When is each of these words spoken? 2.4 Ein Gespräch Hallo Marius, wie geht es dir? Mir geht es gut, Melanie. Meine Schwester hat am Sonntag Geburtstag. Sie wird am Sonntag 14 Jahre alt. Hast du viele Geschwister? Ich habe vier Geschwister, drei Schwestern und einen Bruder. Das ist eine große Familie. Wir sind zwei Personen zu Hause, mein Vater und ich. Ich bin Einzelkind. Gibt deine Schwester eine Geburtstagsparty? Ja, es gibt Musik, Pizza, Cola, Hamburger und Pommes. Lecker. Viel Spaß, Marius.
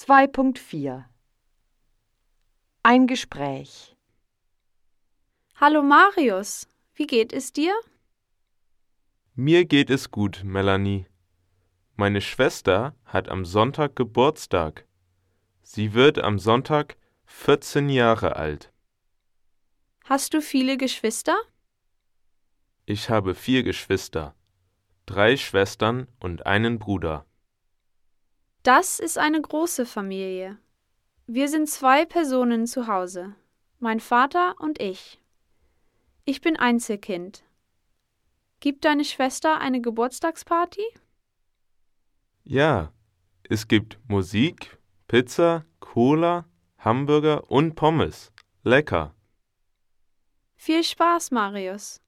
2.4 0.00 1.06
Ein 2.84 3.08
Gespräch 3.08 3.96
Hallo 5.56 5.82
Marius, 5.82 6.68
wie 6.94 7.08
geht 7.08 7.32
es 7.32 7.52
dir? 7.52 7.74
Mir 9.34 9.64
geht 9.64 9.90
es 9.90 10.12
gut, 10.12 10.42
Melanie. 10.44 11.06
Meine 11.96 12.20
Schwester 12.20 12.94
hat 13.06 13.28
am 13.28 13.44
Sonntag 13.44 13.96
Geburtstag. 13.96 14.86
Sie 15.62 15.94
wird 15.94 16.20
am 16.20 16.38
Sonntag 16.38 16.96
14 17.26 17.88
Jahre 17.88 18.36
alt. 18.36 18.72
Hast 20.04 20.32
du 20.32 20.40
viele 20.40 20.76
Geschwister? 20.76 21.36
Ich 22.86 23.10
habe 23.10 23.34
vier 23.34 23.64
Geschwister, 23.64 24.36
drei 25.06 25.36
Schwestern 25.36 26.06
und 26.20 26.46
einen 26.46 26.78
Bruder. 26.78 27.27
Das 28.62 28.98
ist 28.98 29.18
eine 29.18 29.40
große 29.40 29.86
Familie. 29.86 30.58
Wir 31.26 31.48
sind 31.48 31.68
zwei 31.68 32.04
Personen 32.04 32.66
zu 32.66 32.86
Hause, 32.86 33.34
mein 33.78 34.00
Vater 34.00 34.54
und 34.58 34.80
ich. 34.80 35.20
Ich 36.24 36.40
bin 36.40 36.56
Einzelkind. 36.56 37.44
Gibt 38.60 38.84
deine 38.84 39.04
Schwester 39.04 39.58
eine 39.60 39.80
Geburtstagsparty? 39.80 40.84
Ja, 42.44 42.92
es 43.44 43.68
gibt 43.68 43.98
Musik, 44.08 44.78
Pizza, 45.06 45.64
Cola, 45.80 46.44
Hamburger 46.78 47.50
und 47.50 47.76
Pommes. 47.76 48.32
Lecker. 48.64 49.14
Viel 50.56 50.82
Spaß, 50.82 51.30
Marius. 51.30 52.00